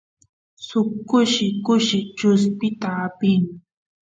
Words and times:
suk 0.65 0.87
kushi 1.09 1.47
kushi 1.65 1.99
chuspita 2.17 2.89
apin 3.05 3.41